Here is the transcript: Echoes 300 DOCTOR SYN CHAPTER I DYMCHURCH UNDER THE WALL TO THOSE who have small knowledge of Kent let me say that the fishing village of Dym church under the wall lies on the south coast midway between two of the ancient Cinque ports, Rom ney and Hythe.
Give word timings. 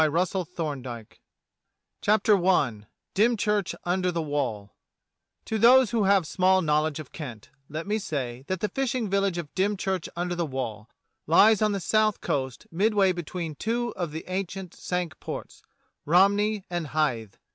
Echoes 0.03 0.47
300 0.55 0.81
DOCTOR 0.81 1.11
SYN 1.11 1.13
CHAPTER 2.01 2.35
I 2.47 2.85
DYMCHURCH 3.13 3.75
UNDER 3.83 4.11
THE 4.11 4.21
WALL 4.23 4.73
TO 5.45 5.59
THOSE 5.59 5.91
who 5.91 6.05
have 6.05 6.25
small 6.25 6.63
knowledge 6.63 6.99
of 6.99 7.11
Kent 7.11 7.51
let 7.69 7.85
me 7.85 7.99
say 7.99 8.43
that 8.47 8.61
the 8.61 8.69
fishing 8.69 9.11
village 9.11 9.37
of 9.37 9.53
Dym 9.53 9.77
church 9.77 10.09
under 10.15 10.33
the 10.33 10.43
wall 10.47 10.89
lies 11.27 11.61
on 11.61 11.73
the 11.73 11.79
south 11.79 12.19
coast 12.19 12.65
midway 12.71 13.11
between 13.11 13.53
two 13.53 13.93
of 13.95 14.11
the 14.11 14.23
ancient 14.27 14.73
Cinque 14.73 15.19
ports, 15.19 15.61
Rom 16.07 16.35
ney 16.35 16.63
and 16.67 16.87
Hythe. 16.87 17.35